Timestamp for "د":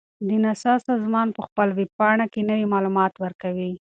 0.27-0.29